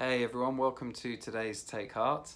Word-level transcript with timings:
Hey 0.00 0.22
everyone, 0.22 0.56
welcome 0.56 0.92
to 0.92 1.16
today's 1.16 1.64
Take 1.64 1.94
Heart. 1.94 2.30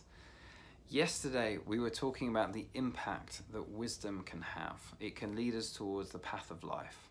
Yesterday 0.89 1.61
we 1.65 1.79
were 1.79 1.91
talking 1.91 2.29
about 2.29 2.53
the 2.53 2.67
impact 2.75 3.43
that 3.53 3.69
wisdom 3.69 4.25
can 4.25 4.43
have. 4.43 4.81
It 4.99 5.15
can 5.15 5.37
lead 5.37 5.55
us 5.55 5.71
towards 5.71 6.11
the 6.11 6.19
path 6.19 6.51
of 6.51 6.65
life. 6.65 7.09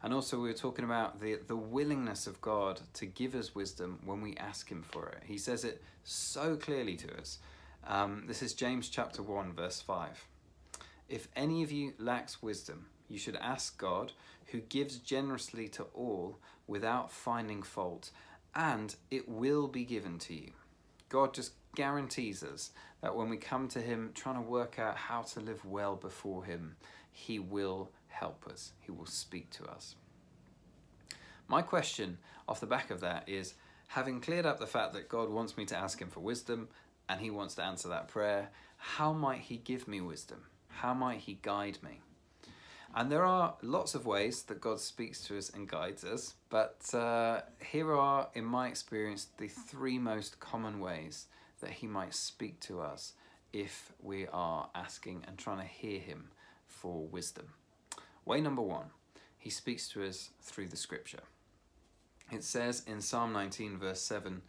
And 0.00 0.14
also 0.14 0.36
we 0.40 0.46
were 0.46 0.54
talking 0.54 0.84
about 0.84 1.20
the, 1.20 1.40
the 1.44 1.56
willingness 1.56 2.28
of 2.28 2.40
God 2.40 2.80
to 2.94 3.04
give 3.04 3.34
us 3.34 3.56
wisdom 3.56 3.98
when 4.04 4.20
we 4.20 4.36
ask 4.36 4.70
Him 4.70 4.84
for 4.84 5.08
it. 5.08 5.24
He 5.24 5.36
says 5.36 5.64
it 5.64 5.82
so 6.04 6.54
clearly 6.54 6.94
to 6.94 7.18
us. 7.18 7.40
Um, 7.84 8.26
this 8.28 8.42
is 8.42 8.54
James 8.54 8.90
chapter 8.90 9.24
1, 9.24 9.54
verse 9.54 9.80
5. 9.80 10.24
If 11.08 11.26
any 11.34 11.64
of 11.64 11.72
you 11.72 11.94
lacks 11.98 12.40
wisdom, 12.40 12.86
you 13.08 13.18
should 13.18 13.34
ask 13.34 13.76
God, 13.76 14.12
who 14.52 14.60
gives 14.60 14.98
generously 14.98 15.66
to 15.70 15.82
all 15.94 16.38
without 16.68 17.10
finding 17.10 17.62
fault, 17.62 18.12
and 18.54 18.94
it 19.10 19.28
will 19.28 19.68
be 19.68 19.84
given 19.84 20.18
to 20.18 20.34
you. 20.34 20.50
God 21.08 21.34
just 21.34 21.52
guarantees 21.74 22.42
us 22.42 22.70
that 23.00 23.14
when 23.14 23.28
we 23.28 23.36
come 23.36 23.68
to 23.68 23.80
Him 23.80 24.10
trying 24.14 24.36
to 24.36 24.40
work 24.40 24.78
out 24.78 24.96
how 24.96 25.22
to 25.22 25.40
live 25.40 25.64
well 25.64 25.96
before 25.96 26.44
Him, 26.44 26.76
He 27.12 27.38
will 27.38 27.90
help 28.08 28.46
us, 28.46 28.72
He 28.80 28.92
will 28.92 29.06
speak 29.06 29.50
to 29.50 29.64
us. 29.64 29.94
My 31.48 31.62
question 31.62 32.18
off 32.48 32.60
the 32.60 32.66
back 32.66 32.90
of 32.90 33.00
that 33.00 33.28
is 33.28 33.54
having 33.88 34.20
cleared 34.20 34.46
up 34.46 34.60
the 34.60 34.66
fact 34.66 34.92
that 34.92 35.08
God 35.08 35.28
wants 35.30 35.56
me 35.56 35.64
to 35.66 35.76
ask 35.76 36.00
Him 36.00 36.08
for 36.08 36.20
wisdom 36.20 36.68
and 37.08 37.20
He 37.20 37.30
wants 37.30 37.54
to 37.56 37.64
answer 37.64 37.88
that 37.88 38.08
prayer, 38.08 38.50
how 38.76 39.12
might 39.12 39.40
He 39.40 39.56
give 39.56 39.88
me 39.88 40.00
wisdom? 40.00 40.42
How 40.68 40.94
might 40.94 41.18
He 41.18 41.38
guide 41.42 41.78
me? 41.82 42.00
And 42.94 43.10
there 43.10 43.24
are 43.24 43.54
lots 43.62 43.94
of 43.94 44.04
ways 44.04 44.42
that 44.44 44.60
God 44.60 44.80
speaks 44.80 45.24
to 45.26 45.38
us 45.38 45.50
and 45.50 45.68
guides 45.68 46.02
us, 46.02 46.34
but 46.48 46.92
uh, 46.92 47.42
here 47.64 47.94
are, 47.94 48.28
in 48.34 48.44
my 48.44 48.66
experience, 48.66 49.28
the 49.38 49.46
three 49.46 49.98
most 49.98 50.40
common 50.40 50.80
ways 50.80 51.26
that 51.60 51.70
He 51.70 51.86
might 51.86 52.14
speak 52.14 52.58
to 52.60 52.80
us 52.80 53.12
if 53.52 53.92
we 54.02 54.26
are 54.32 54.68
asking 54.74 55.24
and 55.28 55.38
trying 55.38 55.58
to 55.58 55.72
hear 55.72 56.00
Him 56.00 56.30
for 56.66 57.06
wisdom. 57.06 57.46
Way 58.24 58.40
number 58.40 58.62
one, 58.62 58.86
He 59.38 59.50
speaks 59.50 59.88
to 59.90 60.04
us 60.04 60.30
through 60.42 60.68
the 60.68 60.76
scripture. 60.76 61.22
It 62.32 62.42
says 62.42 62.82
in 62.88 63.00
Psalm 63.00 63.32
19, 63.32 63.78
verse 63.78 64.00
7 64.00 64.42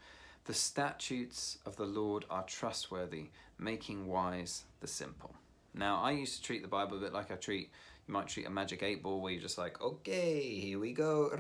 The 0.46 0.54
statutes 0.56 1.60
of 1.64 1.76
the 1.76 1.86
Lord 1.86 2.26
are 2.30 2.44
trustworthy, 2.44 3.30
making 3.60 4.08
wise 4.08 4.64
the 4.80 4.88
simple. 4.88 5.36
Now, 5.74 6.02
I 6.02 6.12
used 6.12 6.38
to 6.38 6.44
treat 6.44 6.62
the 6.64 6.68
Bible 6.68 6.98
a 6.98 7.00
bit 7.00 7.14
like 7.14 7.32
I 7.32 7.36
treat 7.36 7.72
might 8.12 8.28
treat 8.28 8.46
a 8.46 8.50
magic 8.50 8.84
eight 8.84 9.02
ball 9.02 9.22
where 9.22 9.32
you're 9.32 9.42
just 9.42 9.58
like, 9.58 9.82
okay, 9.82 10.42
here 10.42 10.80
we 10.80 10.94
go. 10.94 11.38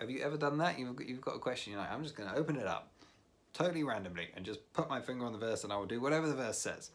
Have 0.00 0.10
you 0.10 0.22
ever 0.22 0.36
done 0.36 0.58
that? 0.58 0.78
You've, 0.78 1.00
you've 1.06 1.20
got 1.20 1.36
a 1.36 1.38
question, 1.38 1.72
you're 1.72 1.80
like, 1.80 1.92
I'm 1.92 2.02
just 2.02 2.16
going 2.16 2.28
to 2.28 2.36
open 2.36 2.56
it 2.56 2.66
up 2.66 2.88
totally 3.52 3.82
randomly 3.82 4.28
and 4.36 4.44
just 4.44 4.72
put 4.72 4.88
my 4.88 5.00
finger 5.00 5.24
on 5.24 5.32
the 5.32 5.38
verse 5.38 5.64
and 5.64 5.72
I 5.72 5.76
will 5.76 5.86
do 5.86 6.00
whatever 6.00 6.26
the 6.26 6.34
verse 6.34 6.58
says. 6.58 6.90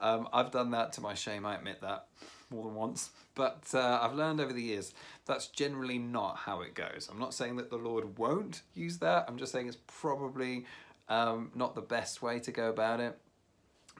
Um, 0.00 0.28
I've 0.32 0.50
done 0.50 0.70
that 0.70 0.92
to 0.94 1.00
my 1.00 1.14
shame, 1.14 1.44
I 1.44 1.56
admit 1.56 1.80
that 1.82 2.06
more 2.48 2.64
than 2.64 2.74
once, 2.74 3.10
but 3.34 3.64
uh, 3.74 4.00
I've 4.02 4.14
learned 4.14 4.40
over 4.40 4.52
the 4.52 4.62
years 4.62 4.94
that's 5.26 5.48
generally 5.48 5.98
not 5.98 6.36
how 6.38 6.62
it 6.62 6.74
goes. 6.74 7.08
I'm 7.10 7.18
not 7.18 7.34
saying 7.34 7.56
that 7.56 7.70
the 7.70 7.76
Lord 7.76 8.18
won't 8.18 8.62
use 8.74 8.98
that, 8.98 9.26
I'm 9.28 9.36
just 9.36 9.52
saying 9.52 9.68
it's 9.68 9.76
probably 9.86 10.64
um, 11.08 11.50
not 11.54 11.74
the 11.74 11.82
best 11.82 12.22
way 12.22 12.38
to 12.40 12.50
go 12.50 12.70
about 12.70 13.00
it. 13.00 13.18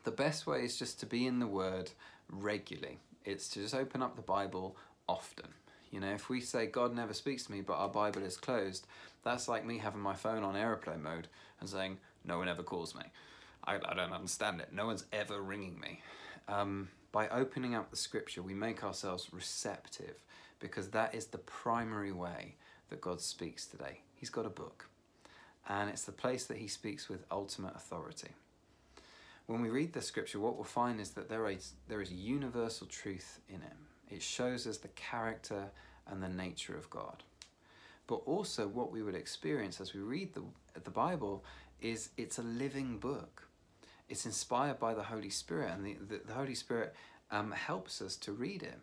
The 0.04 0.10
best 0.10 0.47
way 0.47 0.60
is 0.60 0.78
just 0.78 1.00
to 1.00 1.06
be 1.06 1.27
in 1.27 1.38
the 1.41 1.47
Word 1.47 1.91
regularly 2.30 2.98
it's 3.24 3.48
to 3.50 3.60
just 3.60 3.74
open 3.74 4.02
up 4.02 4.16
the 4.16 4.22
Bible 4.22 4.76
often. 5.08 5.48
You 5.90 6.00
know, 6.00 6.12
if 6.12 6.28
we 6.28 6.40
say 6.40 6.66
God 6.66 6.94
never 6.94 7.12
speaks 7.14 7.44
to 7.44 7.52
me, 7.52 7.60
but 7.60 7.74
our 7.74 7.88
Bible 7.88 8.22
is 8.22 8.36
closed, 8.36 8.86
that's 9.24 9.48
like 9.48 9.66
me 9.66 9.78
having 9.78 10.00
my 10.00 10.14
phone 10.14 10.44
on 10.44 10.56
aeroplane 10.56 11.02
mode 11.02 11.28
and 11.60 11.68
saying, 11.68 11.98
no 12.24 12.38
one 12.38 12.48
ever 12.48 12.62
calls 12.62 12.94
me. 12.94 13.02
I, 13.64 13.76
I 13.76 13.94
don't 13.94 14.12
understand 14.12 14.60
it. 14.60 14.72
No 14.72 14.86
one's 14.86 15.04
ever 15.12 15.41
ringing 15.41 15.78
me. 15.80 16.00
Um, 16.48 16.88
by 17.12 17.28
opening 17.28 17.74
up 17.74 17.91
the 17.91 17.96
scripture, 17.96 18.42
we 18.42 18.54
make 18.54 18.84
ourselves 18.84 19.28
receptive 19.32 20.22
because 20.60 20.91
that 20.91 21.14
is 21.14 21.26
the 21.26 21.38
primary 21.38 22.12
way 22.12 22.54
that 22.88 23.00
God 23.00 23.20
speaks 23.20 23.66
today. 23.66 24.00
He's 24.14 24.31
got 24.31 24.47
a 24.47 24.50
book, 24.50 24.88
and 25.69 25.91
it's 25.91 26.04
the 26.04 26.12
place 26.12 26.44
that 26.47 26.58
He 26.58 26.69
speaks 26.69 27.08
with 27.08 27.25
ultimate 27.31 27.75
authority 27.75 28.31
when 29.50 29.62
we 29.62 29.69
read 29.69 29.93
the 29.93 30.00
scripture, 30.00 30.38
what 30.38 30.55
we'll 30.55 30.65
find 30.65 31.00
is 31.00 31.11
that 31.11 31.28
there 31.28 31.49
is, 31.49 31.72
there 31.88 32.00
is 32.00 32.12
universal 32.12 32.87
truth 32.87 33.41
in 33.49 33.56
it. 33.56 34.15
It 34.15 34.22
shows 34.22 34.65
us 34.65 34.78
the 34.78 34.88
character 34.88 35.65
and 36.06 36.22
the 36.22 36.28
nature 36.28 36.77
of 36.77 36.88
God. 36.88 37.25
But 38.06 38.22
also, 38.27 38.69
what 38.69 38.93
we 38.93 39.03
would 39.03 39.16
experience 39.16 39.81
as 39.81 39.93
we 39.93 40.00
read 40.00 40.34
the, 40.34 40.44
the 40.84 40.91
Bible 40.91 41.44
is 41.81 42.11
it's 42.16 42.38
a 42.38 42.43
living 42.43 42.99
book. 42.99 43.49
It's 44.09 44.25
inspired 44.25 44.78
by 44.78 44.94
the 44.94 45.03
Holy 45.03 45.31
Spirit, 45.31 45.72
and 45.72 45.84
the, 45.84 45.97
the, 46.09 46.21
the 46.28 46.34
Holy 46.34 46.55
Spirit 46.55 46.94
um, 47.32 47.50
helps 47.50 48.00
us 48.00 48.15
to 48.19 48.32
read 48.32 48.62
it. 48.62 48.78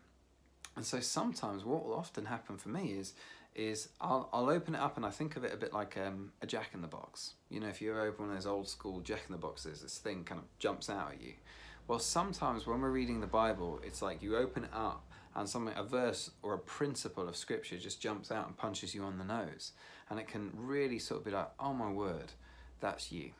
And 0.76 0.84
so 0.84 1.00
sometimes 1.00 1.64
what 1.64 1.86
will 1.86 1.94
often 1.94 2.26
happen 2.26 2.58
for 2.58 2.68
me 2.68 2.92
is 2.92 3.14
is 3.58 3.88
I'll, 4.00 4.28
I'll 4.32 4.48
open 4.48 4.74
it 4.74 4.80
up 4.80 4.96
and 4.96 5.04
I 5.04 5.10
think 5.10 5.36
of 5.36 5.44
it 5.44 5.52
a 5.52 5.56
bit 5.56 5.72
like 5.72 5.98
um, 5.98 6.32
a 6.40 6.46
jack 6.46 6.70
in 6.74 6.80
the 6.80 6.88
box. 6.88 7.34
You 7.50 7.60
know, 7.60 7.66
if 7.66 7.82
you 7.82 7.92
open 7.98 8.26
one 8.26 8.36
of 8.36 8.42
those 8.42 8.46
old 8.46 8.68
school 8.68 9.00
jack 9.00 9.22
in 9.28 9.32
the 9.32 9.38
boxes, 9.38 9.82
this 9.82 9.98
thing 9.98 10.24
kind 10.24 10.40
of 10.40 10.46
jumps 10.58 10.88
out 10.88 11.12
at 11.12 11.20
you. 11.20 11.34
Well, 11.88 11.98
sometimes 11.98 12.66
when 12.66 12.80
we're 12.80 12.90
reading 12.90 13.20
the 13.20 13.26
Bible, 13.26 13.80
it's 13.84 14.00
like 14.00 14.22
you 14.22 14.36
open 14.36 14.64
it 14.64 14.70
up 14.72 15.10
and 15.34 15.48
something, 15.48 15.74
a 15.76 15.82
verse 15.82 16.30
or 16.42 16.54
a 16.54 16.58
principle 16.58 17.28
of 17.28 17.36
scripture 17.36 17.76
just 17.78 18.00
jumps 18.00 18.30
out 18.30 18.46
and 18.46 18.56
punches 18.56 18.94
you 18.94 19.02
on 19.02 19.18
the 19.18 19.24
nose. 19.24 19.72
And 20.08 20.20
it 20.20 20.28
can 20.28 20.50
really 20.54 20.98
sort 20.98 21.20
of 21.20 21.24
be 21.24 21.32
like, 21.32 21.50
oh 21.58 21.74
my 21.74 21.90
word, 21.90 22.32
that's 22.80 23.10
you. 23.10 23.30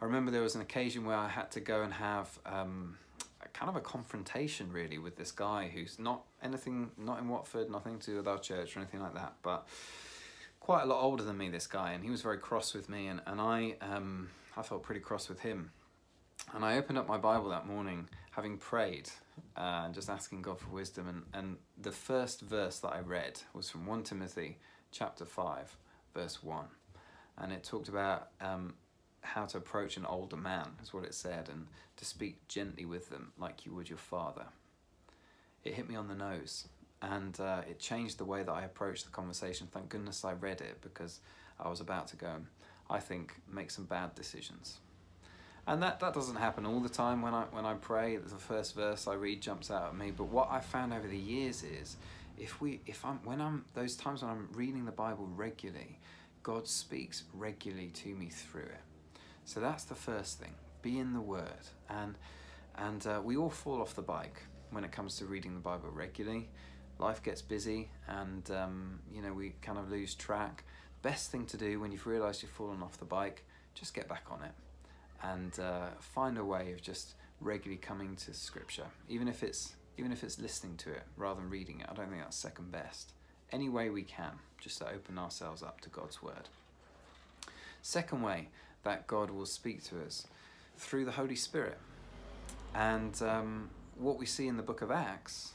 I 0.00 0.04
remember 0.04 0.30
there 0.30 0.42
was 0.42 0.54
an 0.54 0.60
occasion 0.60 1.04
where 1.04 1.16
I 1.16 1.28
had 1.28 1.50
to 1.52 1.60
go 1.60 1.82
and 1.82 1.94
have 1.94 2.38
um, 2.44 2.98
kind 3.52 3.68
of 3.68 3.76
a 3.76 3.80
confrontation 3.80 4.72
really 4.72 4.98
with 4.98 5.16
this 5.16 5.32
guy 5.32 5.70
who's 5.72 5.98
not 5.98 6.22
anything, 6.42 6.90
not 6.96 7.18
in 7.18 7.28
Watford, 7.28 7.70
nothing 7.70 7.98
to 8.00 8.10
do 8.12 8.16
with 8.16 8.28
our 8.28 8.38
church 8.38 8.76
or 8.76 8.80
anything 8.80 9.00
like 9.00 9.14
that, 9.14 9.34
but 9.42 9.66
quite 10.62 10.82
a 10.82 10.86
lot 10.86 11.02
older 11.02 11.24
than 11.24 11.36
me, 11.36 11.48
this 11.48 11.66
guy, 11.66 11.92
and 11.92 12.04
he 12.04 12.10
was 12.10 12.22
very 12.22 12.38
cross 12.38 12.72
with 12.72 12.88
me, 12.88 13.08
and, 13.08 13.20
and 13.26 13.40
I, 13.40 13.74
um, 13.80 14.30
I 14.56 14.62
felt 14.62 14.84
pretty 14.84 15.00
cross 15.00 15.28
with 15.28 15.40
him. 15.40 15.72
And 16.54 16.64
I 16.64 16.76
opened 16.76 16.98
up 16.98 17.08
my 17.08 17.18
Bible 17.18 17.50
that 17.50 17.66
morning, 17.66 18.08
having 18.30 18.58
prayed, 18.58 19.10
uh, 19.56 19.88
just 19.88 20.08
asking 20.08 20.42
God 20.42 20.60
for 20.60 20.70
wisdom, 20.70 21.08
and, 21.08 21.22
and 21.34 21.56
the 21.80 21.90
first 21.90 22.42
verse 22.42 22.78
that 22.78 22.90
I 22.90 23.00
read 23.00 23.40
was 23.52 23.70
from 23.70 23.86
1 23.86 24.04
Timothy 24.04 24.58
chapter 24.92 25.24
5, 25.24 25.76
verse 26.14 26.42
1. 26.42 26.64
And 27.38 27.52
it 27.52 27.64
talked 27.64 27.88
about 27.88 28.28
um, 28.40 28.74
how 29.22 29.46
to 29.46 29.58
approach 29.58 29.96
an 29.96 30.06
older 30.06 30.36
man, 30.36 30.68
is 30.82 30.92
what 30.92 31.04
it 31.04 31.14
said, 31.14 31.48
and 31.48 31.66
to 31.96 32.04
speak 32.04 32.46
gently 32.48 32.84
with 32.84 33.08
them 33.08 33.32
like 33.38 33.64
you 33.64 33.74
would 33.74 33.88
your 33.88 33.98
father. 33.98 34.46
It 35.64 35.74
hit 35.74 35.88
me 35.88 35.96
on 35.96 36.08
the 36.08 36.14
nose, 36.14 36.68
and 37.00 37.38
uh, 37.40 37.62
it 37.68 37.78
changed 37.78 38.18
the 38.18 38.24
way 38.24 38.42
that 38.42 38.52
I 38.52 38.64
approached 38.64 39.04
the 39.04 39.10
conversation. 39.10 39.68
Thank 39.70 39.88
goodness 39.88 40.24
I 40.24 40.32
read 40.32 40.60
it 40.60 40.80
because 40.82 41.20
I 41.58 41.68
was 41.68 41.80
about 41.80 42.08
to 42.08 42.16
go 42.16 42.28
and, 42.28 42.46
I 42.90 42.98
think, 42.98 43.40
make 43.50 43.70
some 43.70 43.84
bad 43.84 44.14
decisions. 44.14 44.78
And 45.66 45.80
that, 45.82 46.00
that 46.00 46.14
doesn't 46.14 46.36
happen 46.36 46.66
all 46.66 46.80
the 46.80 46.88
time 46.88 47.22
when 47.22 47.34
I 47.34 47.44
when 47.52 47.64
I 47.64 47.74
pray. 47.74 48.16
The 48.16 48.34
first 48.34 48.74
verse 48.74 49.06
I 49.06 49.14
read 49.14 49.40
jumps 49.40 49.70
out 49.70 49.90
at 49.90 49.96
me. 49.96 50.10
But 50.10 50.24
what 50.24 50.48
I've 50.50 50.64
found 50.64 50.92
over 50.92 51.06
the 51.06 51.16
years 51.16 51.62
is, 51.62 51.96
if 52.36 52.60
we 52.60 52.80
if 52.84 53.04
I'm 53.04 53.20
when 53.22 53.40
I'm 53.40 53.64
those 53.74 53.94
times 53.94 54.22
when 54.22 54.30
I'm 54.32 54.48
reading 54.54 54.84
the 54.84 54.90
Bible 54.90 55.28
regularly, 55.36 56.00
God 56.42 56.66
speaks 56.66 57.22
regularly 57.32 57.90
to 57.90 58.08
me 58.08 58.26
through 58.26 58.62
it. 58.62 58.80
So 59.44 59.60
that's 59.60 59.84
the 59.84 59.94
first 59.94 60.38
thing. 60.38 60.54
Be 60.82 60.98
in 60.98 61.12
the 61.12 61.20
Word, 61.20 61.68
and 61.88 62.16
and 62.76 63.06
uh, 63.06 63.20
we 63.22 63.36
all 63.36 63.50
fall 63.50 63.80
off 63.80 63.94
the 63.94 64.02
bike 64.02 64.42
when 64.70 64.84
it 64.84 64.92
comes 64.92 65.16
to 65.16 65.26
reading 65.26 65.54
the 65.54 65.60
Bible 65.60 65.90
regularly. 65.92 66.48
Life 66.98 67.22
gets 67.22 67.42
busy, 67.42 67.90
and 68.08 68.50
um, 68.50 69.00
you 69.12 69.22
know 69.22 69.32
we 69.32 69.54
kind 69.62 69.78
of 69.78 69.90
lose 69.90 70.14
track. 70.14 70.64
Best 71.02 71.30
thing 71.30 71.46
to 71.46 71.56
do 71.56 71.80
when 71.80 71.92
you've 71.92 72.06
realised 72.06 72.42
you've 72.42 72.52
fallen 72.52 72.82
off 72.82 72.96
the 72.98 73.04
bike, 73.04 73.44
just 73.74 73.94
get 73.94 74.08
back 74.08 74.24
on 74.30 74.42
it, 74.42 74.52
and 75.22 75.58
uh, 75.58 75.88
find 75.98 76.38
a 76.38 76.44
way 76.44 76.72
of 76.72 76.80
just 76.80 77.14
regularly 77.40 77.78
coming 77.78 78.14
to 78.16 78.32
Scripture, 78.32 78.86
even 79.08 79.28
if 79.28 79.42
it's 79.42 79.74
even 79.98 80.12
if 80.12 80.24
it's 80.24 80.38
listening 80.38 80.76
to 80.78 80.90
it 80.90 81.02
rather 81.16 81.40
than 81.40 81.50
reading 81.50 81.80
it. 81.80 81.86
I 81.90 81.94
don't 81.94 82.08
think 82.08 82.22
that's 82.22 82.36
second 82.36 82.72
best. 82.72 83.12
Any 83.50 83.68
way 83.68 83.90
we 83.90 84.02
can, 84.02 84.32
just 84.58 84.78
to 84.78 84.88
open 84.88 85.18
ourselves 85.18 85.62
up 85.62 85.80
to 85.82 85.90
God's 85.90 86.22
Word. 86.22 86.48
Second 87.82 88.22
way, 88.22 88.48
that 88.82 89.06
God 89.06 89.30
will 89.30 89.46
speak 89.46 89.82
to 89.84 90.02
us 90.04 90.26
through 90.76 91.04
the 91.04 91.12
Holy 91.12 91.36
Spirit. 91.36 91.78
And 92.74 93.20
um, 93.22 93.70
what 93.96 94.18
we 94.18 94.26
see 94.26 94.48
in 94.48 94.56
the 94.56 94.62
book 94.62 94.82
of 94.82 94.90
Acts 94.90 95.52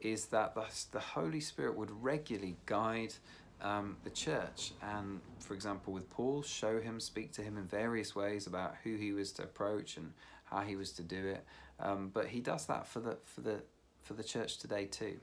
is 0.00 0.26
that 0.26 0.54
the, 0.54 0.64
the 0.92 1.00
Holy 1.00 1.40
Spirit 1.40 1.76
would 1.76 1.90
regularly 2.02 2.56
guide 2.66 3.14
um, 3.62 3.96
the 4.04 4.10
church. 4.10 4.72
And 4.82 5.20
for 5.40 5.54
example, 5.54 5.92
with 5.92 6.10
Paul, 6.10 6.42
show 6.42 6.80
him, 6.80 7.00
speak 7.00 7.32
to 7.32 7.42
him 7.42 7.56
in 7.56 7.64
various 7.64 8.14
ways 8.14 8.46
about 8.46 8.74
who 8.84 8.96
he 8.96 9.12
was 9.12 9.32
to 9.32 9.42
approach 9.42 9.96
and 9.96 10.12
how 10.44 10.60
he 10.60 10.76
was 10.76 10.92
to 10.92 11.02
do 11.02 11.26
it. 11.26 11.44
Um, 11.80 12.10
but 12.12 12.26
he 12.26 12.40
does 12.40 12.66
that 12.66 12.86
for 12.86 13.00
the 13.00 13.18
for 13.24 13.40
the 13.42 13.62
for 14.02 14.14
the 14.14 14.24
church 14.24 14.58
today 14.58 14.86
too. 14.86 15.16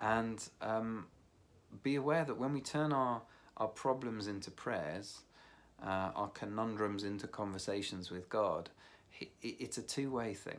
And 0.00 0.42
um, 0.62 1.06
be 1.82 1.96
aware 1.96 2.24
that 2.24 2.38
when 2.38 2.52
we 2.52 2.60
turn 2.60 2.92
our 2.92 3.22
our 3.56 3.68
problems 3.68 4.26
into 4.26 4.50
prayers, 4.50 5.20
uh, 5.84 6.10
our 6.14 6.28
conundrums 6.28 7.04
into 7.04 7.26
conversations 7.26 8.10
with 8.10 8.28
God, 8.28 8.70
it's 9.42 9.78
a 9.78 9.82
two 9.82 10.10
way 10.10 10.34
thing. 10.34 10.58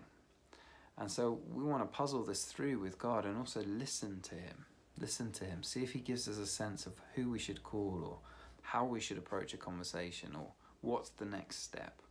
And 0.98 1.12
so 1.12 1.40
we 1.52 1.64
want 1.64 1.82
to 1.82 1.98
puzzle 1.98 2.24
this 2.24 2.44
through 2.44 2.80
with 2.80 3.00
God 3.00 3.26
and 3.26 3.38
also 3.38 3.64
listen 3.64 4.22
to 4.22 4.36
Him. 4.36 4.66
Listen 5.00 5.32
to 5.34 5.46
Him. 5.46 5.64
See 5.64 5.82
if 5.82 5.94
He 5.94 6.00
gives 6.00 6.28
us 6.28 6.38
a 6.38 6.46
sense 6.46 6.86
of 6.86 6.94
who 7.16 7.30
we 7.30 7.40
should 7.40 7.64
call 7.64 8.04
or 8.06 8.18
how 8.62 8.86
we 8.86 9.00
should 9.00 9.18
approach 9.18 9.54
a 9.54 9.58
conversation 9.58 10.36
or 10.36 10.48
what's 10.82 11.10
the 11.10 11.26
next 11.26 11.64
step. 11.64 12.02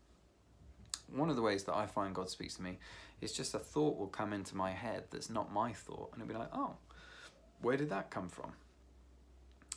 One 1.13 1.31
of 1.31 1.37
the 1.37 1.43
ways 1.43 1.65
that 1.65 1.77
I 1.77 1.87
find 1.87 2.15
God 2.15 2.31
speaks 2.31 2.55
to 2.57 2.63
me 2.63 2.79
is 3.21 3.33
just 3.33 3.55
a 3.55 3.59
thought 3.59 3.99
will 3.99 4.07
come 4.07 4.33
into 4.33 4.57
my 4.57 4.71
head 4.71 5.05
that's 5.11 5.31
not 5.31 5.53
my 5.53 5.73
thought, 5.73 6.11
and 6.13 6.23
it'll 6.23 6.33
be 6.33 6.39
like, 6.39 6.51
oh, 6.53 6.77
where 7.61 7.77
did 7.77 7.91
that 7.91 8.11
come 8.11 8.29
from? 8.29 8.53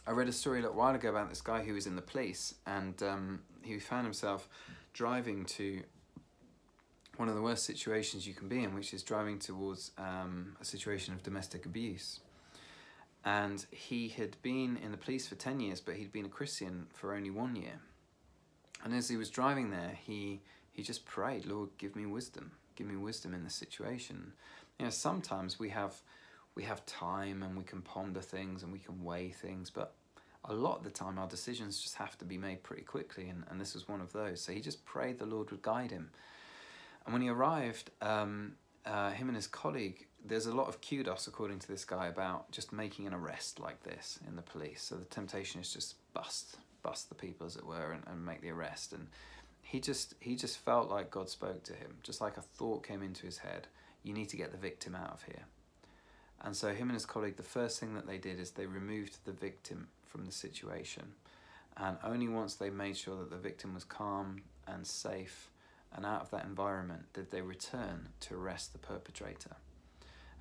I 0.06 0.12
read 0.12 0.28
a 0.28 0.34
story 0.34 0.60
a 0.60 0.64
little 0.64 0.76
while 0.76 0.94
ago 0.94 1.10
about 1.10 1.30
this 1.30 1.42
guy 1.42 1.64
who 1.64 1.74
was 1.74 1.88
in 1.88 1.96
the 1.96 2.02
police, 2.02 2.56
and 2.66 3.02
um, 3.04 3.40
he 3.62 3.80
found 3.80 4.06
himself 4.06 4.50
driving 4.92 5.46
to 5.46 5.82
one 7.16 7.30
of 7.30 7.36
the 7.36 7.42
worst 7.42 7.66
situations 7.66 8.28
you 8.28 8.34
can 8.34 8.50
be 8.50 8.64
in, 8.64 8.74
which 8.76 8.94
is 8.94 9.02
driving 9.02 9.40
towards 9.40 9.92
um, 9.98 10.58
a 10.60 10.66
situation 10.66 11.14
of 11.14 11.24
domestic 11.24 11.66
abuse. 11.66 12.20
And 13.24 13.66
he 13.72 14.10
had 14.10 14.36
been 14.42 14.78
in 14.78 14.92
the 14.92 14.98
police 14.98 15.28
for 15.28 15.36
10 15.36 15.62
years, 15.62 15.80
but 15.80 15.96
he'd 15.96 16.12
been 16.12 16.26
a 16.26 16.30
Christian 16.30 16.88
for 16.94 17.16
only 17.16 17.30
one 17.30 17.56
year. 17.56 17.80
And 18.84 18.94
as 18.94 19.08
he 19.08 19.16
was 19.16 19.30
driving 19.30 19.70
there, 19.70 19.98
he, 20.06 20.42
he 20.74 20.84
just 20.84 21.06
prayed, 21.06 21.46
Lord, 21.46 21.70
give 21.78 21.96
me 21.96 22.06
wisdom. 22.06 22.52
Give 22.76 22.88
me 22.88 22.98
wisdom 22.98 23.34
in 23.34 23.46
this 23.46 23.56
situation. 23.56 24.34
You 24.78 24.86
know, 24.86 24.92
sometimes 24.92 25.58
we 25.58 25.70
have 25.70 26.02
we 26.56 26.64
have 26.64 26.86
time 26.86 27.44
and 27.44 27.58
we 27.58 27.64
can 27.64 27.82
ponder 27.82 28.22
things 28.22 28.64
and 28.64 28.72
we 28.72 28.80
can 28.80 29.04
weigh 29.04 29.30
things, 29.30 29.70
but 29.70 29.96
a 30.46 30.54
lot 30.54 30.78
of 30.78 30.84
the 30.84 30.90
time 30.90 31.18
our 31.18 31.28
decisions 31.28 31.80
just 31.80 31.96
have 31.96 32.18
to 32.18 32.26
be 32.26 32.38
made 32.38 32.64
pretty 32.64 32.84
quickly, 32.84 33.30
and, 33.30 33.44
and 33.50 33.60
this 33.60 33.74
was 33.74 33.88
one 33.88 34.02
of 34.02 34.12
those. 34.12 34.42
So 34.42 34.52
he 34.52 34.60
just 34.60 34.84
prayed 34.86 35.18
the 35.18 35.26
Lord 35.26 35.52
would 35.52 35.62
guide 35.62 35.92
him. 35.92 36.10
And 37.06 37.14
when 37.14 37.22
he 37.22 37.30
arrived, 37.30 37.92
um, 38.02 38.54
uh, 38.86 39.12
him 39.12 39.30
and 39.30 39.36
his 39.36 39.48
colleague, 39.48 40.08
there's 40.26 40.46
a 40.46 40.54
lot 40.54 40.68
of 40.68 40.82
kudos, 40.82 41.28
according 41.28 41.60
to 41.60 41.68
this 41.68 41.86
guy, 41.86 42.08
about 42.08 42.52
just 42.52 42.74
making 42.74 43.08
an 43.08 43.14
arrest 43.14 43.60
like 43.60 43.84
this 43.84 44.20
in 44.28 44.36
the 44.36 44.42
police. 44.42 44.82
So 44.82 44.96
the 44.96 45.06
temptation 45.06 45.62
is 45.62 45.74
just 45.74 45.96
bust, 46.14 46.58
bust 46.82 47.10
the 47.10 47.16
people, 47.16 47.48
as 47.48 47.56
it 47.56 47.66
were, 47.66 47.92
and, 47.92 48.04
and 48.08 48.26
make 48.26 48.42
the 48.42 48.52
arrest. 48.52 48.94
And 48.94 49.08
he 49.62 49.80
just 49.80 50.16
he 50.20 50.36
just 50.36 50.58
felt 50.58 50.90
like 50.90 51.10
God 51.10 51.30
spoke 51.30 51.64
to 51.64 51.74
him, 51.74 51.96
just 52.04 52.22
like 52.22 52.38
a 52.38 52.42
thought 52.42 52.86
came 52.86 53.02
into 53.02 53.26
his 53.26 53.38
head. 53.38 53.68
You 54.04 54.14
need 54.14 54.30
to 54.30 54.38
get 54.38 54.52
the 54.52 54.58
victim 54.58 54.96
out 54.96 55.12
of 55.12 55.24
here. 55.24 55.46
And 56.44 56.56
so 56.56 56.74
him 56.74 56.90
and 56.90 56.94
his 56.94 57.06
colleague, 57.06 57.38
the 57.38 57.44
first 57.44 57.80
thing 57.80 57.94
that 57.96 58.06
they 58.06 58.18
did 58.18 58.40
is 58.40 58.52
they 58.52 58.66
removed 58.66 59.20
the 59.26 59.32
victim 59.32 59.88
from 60.06 60.26
the 60.26 60.32
situation. 60.32 61.14
And 61.78 61.98
only 62.04 62.28
once 62.28 62.56
they 62.56 62.70
made 62.70 62.98
sure 62.98 63.18
that 63.18 63.30
the 63.30 63.38
victim 63.38 63.74
was 63.74 63.84
calm 63.84 64.44
and 64.68 64.86
safe 64.86 65.50
and 65.96 66.06
out 66.06 66.22
of 66.22 66.32
that 66.32 66.46
environment 66.46 67.04
did 67.14 67.32
they 67.32 67.42
return 67.42 68.10
to 68.22 68.36
arrest 68.36 68.74
the 68.74 68.80
perpetrator. 68.80 69.56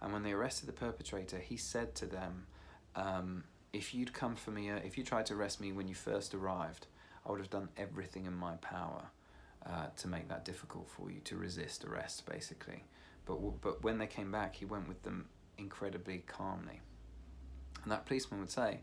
And 0.01 0.13
when 0.13 0.23
they 0.23 0.33
arrested 0.33 0.67
the 0.67 0.73
perpetrator, 0.73 1.39
he 1.39 1.57
said 1.57 1.95
to 1.97 2.07
them, 2.07 2.47
um, 2.97 3.45
If 3.73 3.95
you'd 3.95 4.13
come 4.13 4.35
for 4.35 4.51
me, 4.51 4.71
uh, 4.71 4.77
if 4.77 4.97
you 4.97 5.05
tried 5.05 5.27
to 5.27 5.35
arrest 5.35 5.61
me 5.61 5.73
when 5.73 5.89
you 5.89 5.95
first 5.95 6.35
arrived, 6.35 6.87
I 7.25 7.31
would 7.31 7.41
have 7.41 7.51
done 7.51 7.69
everything 7.77 8.25
in 8.25 8.35
my 8.35 8.55
power 8.57 9.05
uh, 9.65 9.87
to 9.99 10.09
make 10.09 10.29
that 10.29 10.45
difficult 10.45 10.89
for 10.89 11.11
you, 11.11 11.21
to 11.21 11.37
resist 11.37 11.85
arrest, 11.85 12.27
basically. 12.27 12.85
But, 13.27 13.61
but 13.61 13.85
when 13.85 13.99
they 13.99 14.09
came 14.09 14.33
back, 14.33 14.57
he 14.57 14.65
went 14.65 14.89
with 14.89 15.03
them 15.03 15.29
incredibly 15.63 16.19
calmly. 16.27 16.81
And 17.83 17.93
that 17.93 18.07
policeman 18.07 18.41
would 18.41 18.51
say, 18.51 18.81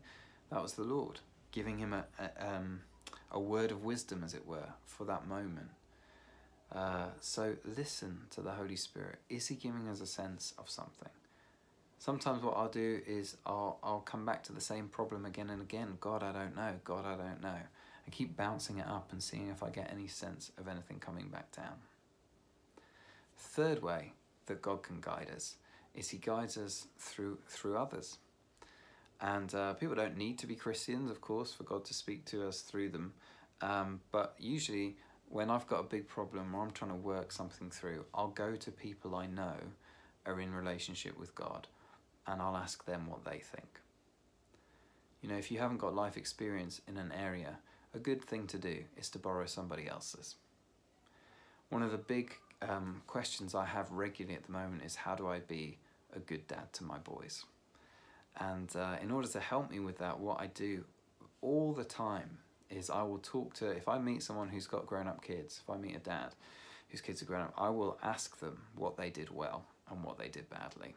That 0.50 0.62
was 0.62 0.74
the 0.74 0.84
Lord, 0.84 1.20
giving 1.52 1.78
him 1.78 1.94
a, 1.94 2.06
a, 2.20 2.56
um, 2.56 2.81
a 3.31 3.40
word 3.40 3.72
of 3.72 3.84
wisdom, 3.84 4.24
as 4.24 4.34
it 4.34 4.48
were, 4.48 4.74
for 4.86 5.04
that 5.06 5.28
moment. 5.28 5.70
Uh, 6.74 7.08
so 7.20 7.56
listen 7.66 8.22
to 8.31 8.42
the 8.42 8.52
Holy 8.52 8.76
Spirit. 8.76 9.18
Is 9.30 9.48
He 9.48 9.56
giving 9.56 9.88
us 9.88 10.02
a 10.02 10.06
sense 10.06 10.54
of 10.58 10.70
something? 10.70 11.10
Sometimes 11.98 12.44
what 12.44 12.56
I'll 12.56 12.70
do 12.70 13.02
is 13.06 13.36
I'll 13.46 13.78
I'll 13.84 14.00
come 14.00 14.26
back 14.26 14.44
to 14.44 14.54
the 14.54 14.62
same 14.62 14.88
problem 14.88 15.26
again 15.26 15.50
and 15.50 15.62
again. 15.62 15.98
God, 16.00 16.24
I 16.24 16.31
don't 16.31 16.56
know. 16.56 16.74
God, 16.84 17.06
I 17.06 17.16
don't 17.16 17.42
know. 17.42 17.60
And 18.06 18.14
keep 18.14 18.38
bouncing 18.38 18.78
it 18.78 18.88
up 18.88 19.12
and 19.12 19.22
seeing 19.22 19.50
if 19.50 19.62
I 19.64 19.70
get 19.70 19.92
any 19.92 20.08
sense 20.08 20.52
of 20.58 20.68
anything 20.68 21.00
coming 21.00 21.28
back 21.28 21.52
down. 21.52 21.76
Third 23.38 23.81
way 23.81 24.14
that 24.46 24.62
God 24.62 24.84
can 24.84 25.02
guide 25.02 25.30
us 25.36 25.56
is 25.96 26.10
He 26.10 26.18
guides 26.18 26.58
us 26.58 26.88
through 26.98 27.40
through 27.48 27.78
others. 27.78 28.18
And 29.22 29.54
uh, 29.54 29.74
people 29.74 29.96
don't 29.96 30.18
need 30.18 30.40
to 30.40 30.48
be 30.48 30.56
Christians, 30.56 31.12
of 31.12 31.20
course, 31.20 31.52
for 31.52 31.64
God 31.64 31.84
to 31.86 31.94
speak 31.94 32.24
to 32.26 32.48
us 32.48 32.62
through 32.62 32.90
them. 32.90 33.14
Um, 33.62 34.00
but 34.12 34.36
usually 34.40 34.96
when 35.28 35.50
I've 35.50 35.68
got 35.68 35.82
a 35.82 35.84
big 35.84 36.08
problem 36.08 36.56
or 36.56 36.64
I'm 36.64 36.72
trying 36.72 36.92
to 36.92 36.98
work 36.98 37.32
something 37.32 37.70
through, 37.70 38.06
I'll 38.14 38.30
go 38.30 38.56
to 38.56 38.72
people 38.72 39.16
I 39.16 39.28
know 39.28 39.56
are 40.26 40.40
in 40.40 40.54
relationship 40.54 41.20
with 41.20 41.36
God 41.36 41.68
and 42.28 42.42
I'll 42.42 42.56
ask 42.56 42.86
them 42.86 43.08
what 43.08 43.26
they 43.26 43.40
think. 43.40 43.82
You 45.22 45.30
know, 45.30 45.36
if 45.36 45.52
you 45.52 45.60
haven't 45.60 45.80
got 45.80 45.94
life 45.94 46.16
experience 46.16 46.82
in 46.88 46.98
an 46.98 47.12
area, 47.12 47.58
a 47.94 48.00
good 48.00 48.24
thing 48.24 48.48
to 48.48 48.58
do 48.58 48.84
is 48.98 49.10
to 49.10 49.20
borrow 49.20 49.46
somebody 49.46 49.88
else's. 49.88 50.36
One 51.70 51.84
of 51.84 51.92
the 51.92 51.98
big 51.98 52.36
um, 52.62 53.02
questions 53.08 53.56
I 53.56 53.66
have 53.66 53.92
regularly 53.92 54.36
at 54.36 54.46
the 54.46 54.52
moment 54.52 54.84
is 54.84 54.96
how 54.96 55.16
do 55.16 55.28
I 55.28 55.40
be 55.40 55.78
a 56.16 56.20
good 56.20 56.48
dad 56.48 56.74
to 56.74 56.84
my 56.84 56.98
boys? 56.98 57.46
And 58.38 58.74
uh, 58.76 58.96
in 59.02 59.12
order 59.12 59.28
to 59.30 59.40
help 59.40 59.72
me 59.72 59.80
with 59.80 59.98
that, 60.00 60.20
what 60.20 60.40
I 60.40 60.48
do 60.48 60.86
all 61.42 61.74
the 61.74 61.84
time 61.84 62.40
is 62.70 62.90
I 62.90 63.04
will 63.04 63.20
talk 63.20 63.54
to 63.56 63.70
if 63.70 63.88
I 63.88 63.98
meet 63.98 64.24
someone 64.24 64.50
who's 64.50 64.68
got 64.68 64.86
grown 64.86 65.08
up 65.08 65.24
kids, 65.24 65.62
if 65.64 65.70
I 65.70 65.78
meet 65.78 65.96
a 65.96 66.00
dad 66.00 66.36
whose 66.90 67.02
kids 67.02 67.22
are 67.22 67.26
grown 67.26 67.42
up, 67.42 67.54
I 67.58 67.70
will 67.70 67.98
ask 68.04 68.40
them 68.40 68.62
what 68.76 68.98
they 68.98 69.10
did 69.10 69.30
well 69.30 69.66
and 69.90 70.04
what 70.04 70.18
they 70.18 70.28
did 70.28 70.50
badly. 70.50 70.96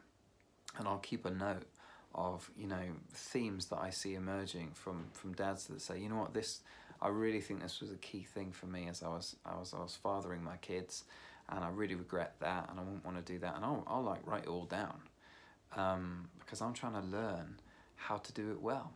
And 0.78 0.88
I'll 0.88 0.98
keep 0.98 1.24
a 1.24 1.30
note 1.30 1.66
of, 2.14 2.50
you 2.56 2.66
know, 2.66 2.82
themes 3.12 3.66
that 3.66 3.78
I 3.78 3.90
see 3.90 4.14
emerging 4.14 4.72
from 4.74 5.06
from 5.12 5.32
dads 5.32 5.66
that 5.66 5.80
say, 5.80 5.98
you 5.98 6.08
know 6.08 6.16
what, 6.16 6.34
this 6.34 6.60
I 7.00 7.08
really 7.08 7.40
think 7.40 7.62
this 7.62 7.80
was 7.80 7.90
a 7.90 7.96
key 7.96 8.22
thing 8.22 8.52
for 8.52 8.66
me 8.66 8.88
as 8.88 9.02
I 9.02 9.08
was 9.08 9.36
I 9.44 9.56
was 9.56 9.74
I 9.74 9.82
was 9.82 9.98
fathering 10.02 10.42
my 10.42 10.56
kids 10.58 11.04
and 11.48 11.64
I 11.64 11.68
really 11.68 11.94
regret 11.94 12.34
that 12.40 12.68
and 12.70 12.78
I 12.78 12.82
wouldn't 12.82 13.04
want 13.04 13.24
to 13.24 13.32
do 13.32 13.38
that 13.40 13.56
and 13.56 13.64
I'll 13.64 13.84
I'll 13.86 14.02
like 14.02 14.26
write 14.26 14.44
it 14.44 14.48
all 14.48 14.64
down. 14.64 15.00
Um, 15.74 16.28
because 16.38 16.60
I'm 16.60 16.74
trying 16.74 16.92
to 16.94 17.00
learn 17.00 17.58
how 17.96 18.18
to 18.18 18.32
do 18.32 18.50
it 18.52 18.60
well 18.60 18.92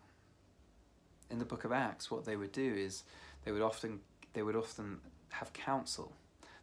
in 1.30 1.38
the 1.38 1.44
book 1.44 1.64
of 1.64 1.72
Acts, 1.72 2.10
what 2.10 2.24
they 2.24 2.36
would 2.36 2.52
do 2.52 2.74
is 2.74 3.02
they 3.44 3.52
would 3.52 3.62
often 3.62 4.00
they 4.32 4.42
would 4.42 4.56
often 4.56 4.98
have 5.30 5.52
counsel. 5.52 6.12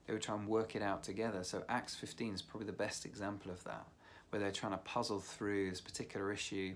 They 0.05 0.13
would 0.13 0.21
try 0.21 0.35
and 0.35 0.47
work 0.47 0.75
it 0.75 0.81
out 0.81 1.03
together. 1.03 1.43
So 1.43 1.63
Acts 1.69 1.95
15 1.95 2.35
is 2.35 2.41
probably 2.41 2.67
the 2.67 2.73
best 2.73 3.05
example 3.05 3.51
of 3.51 3.63
that, 3.63 3.87
where 4.29 4.39
they're 4.41 4.51
trying 4.51 4.73
to 4.73 4.77
puzzle 4.79 5.19
through 5.19 5.69
this 5.69 5.81
particular 5.81 6.31
issue. 6.31 6.75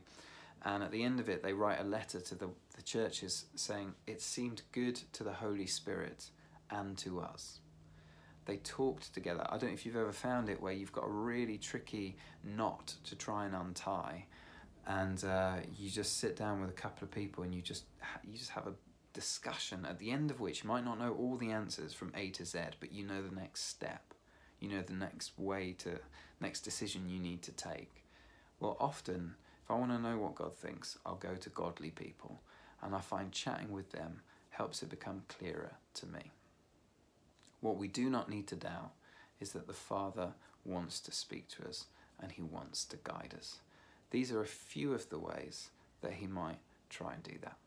And 0.64 0.82
at 0.82 0.92
the 0.92 1.04
end 1.04 1.20
of 1.20 1.30
it, 1.30 1.44
they 1.44 1.54
write 1.54 1.80
a 1.80 1.84
letter 1.84 2.20
to 2.20 2.36
the, 2.36 2.50
the 2.76 2.82
churches 2.82 3.46
saying, 3.56 3.94
It 4.08 4.22
seemed 4.22 4.64
good 4.72 5.00
to 5.14 5.24
the 5.24 5.34
Holy 5.34 5.68
Spirit 5.68 6.30
and 6.72 6.98
to 7.00 7.20
us. 7.20 7.60
They 8.48 8.58
talked 8.58 9.14
together. 9.14 9.46
I 9.48 9.58
don't 9.58 9.70
know 9.70 9.74
if 9.74 9.86
you've 9.86 9.96
ever 9.96 10.12
found 10.12 10.50
it 10.50 10.60
where 10.60 10.74
you've 10.74 10.92
got 10.92 11.06
a 11.06 11.12
really 11.12 11.60
tricky 11.60 12.18
knot 12.44 12.96
to 13.04 13.16
try 13.16 13.46
and 13.46 13.54
untie 13.54 14.26
and 14.88 15.24
uh, 15.26 15.58
you 15.78 15.90
just 15.90 16.18
sit 16.18 16.36
down 16.36 16.62
with 16.62 16.70
a 16.70 16.74
couple 16.74 17.04
of 17.04 17.12
people 17.12 17.44
and 17.44 17.54
you 17.54 17.62
just 17.62 17.84
you 18.24 18.38
just 18.38 18.52
have 18.52 18.68
a 18.68 18.74
discussion 19.14 19.86
at 19.86 20.00
the 20.00 20.12
end 20.12 20.32
of 20.32 20.40
which 20.40 20.64
you 20.64 20.68
might 20.70 20.86
not 20.86 20.98
know 20.98 21.14
all 21.14 21.36
the 21.36 21.52
answers 21.52 21.94
from 21.94 22.12
A 22.16 22.30
to 22.30 22.46
Z, 22.46 22.60
but 22.80 22.94
you 22.94 23.04
know 23.04 23.22
the 23.22 23.36
next 23.36 23.68
step, 23.68 24.14
you 24.60 24.70
know 24.70 24.82
the 24.82 24.94
next 24.94 25.38
way 25.38 25.76
to 25.80 26.00
next 26.40 26.62
decision 26.62 27.10
you 27.10 27.20
need 27.20 27.42
to 27.44 27.52
take. 27.52 28.06
Well, 28.60 28.78
often 28.80 29.36
if 29.64 29.70
I 29.70 29.76
want 29.76 29.92
to 29.92 30.00
know 30.00 30.18
what 30.18 30.36
God 30.36 30.56
thinks, 30.56 30.98
I'll 31.06 31.16
go 31.16 31.36
to 31.36 31.50
godly 31.50 31.90
people, 31.90 32.42
and 32.82 32.96
I 32.96 33.02
find 33.02 33.32
chatting 33.32 33.72
with 33.72 33.92
them 33.92 34.22
helps 34.52 34.82
it 34.82 34.90
become 34.90 35.24
clearer 35.28 35.74
to 35.96 36.06
me. 36.08 36.32
What 37.62 37.78
we 37.78 37.88
do 37.88 38.10
not 38.10 38.30
need 38.30 38.48
to 38.48 38.56
doubt 38.56 38.92
is 39.40 39.52
that 39.52 39.68
the 39.68 39.74
Father 39.74 40.34
wants 40.66 41.00
to 41.02 41.12
speak 41.12 41.48
to 41.50 41.68
us 41.68 41.86
and 42.20 42.32
He 42.32 42.42
wants 42.42 42.86
to 42.86 42.98
guide 43.04 43.34
us. 43.38 43.60
These 44.12 44.32
are 44.32 44.42
a 44.42 44.48
few 44.48 44.94
of 44.94 45.10
the 45.10 45.20
ways 45.20 45.70
that 46.02 46.14
he 46.14 46.28
might 46.28 46.60
try 46.90 47.14
and 47.14 47.24
do 47.24 47.34
that. 47.42 47.58